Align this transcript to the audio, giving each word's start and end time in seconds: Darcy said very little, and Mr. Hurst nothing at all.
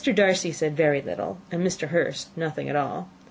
Darcy 0.15 0.51
said 0.51 0.75
very 0.75 0.99
little, 0.99 1.37
and 1.51 1.63
Mr. 1.63 1.89
Hurst 1.89 2.35
nothing 2.35 2.67
at 2.67 2.75
all. 2.75 3.07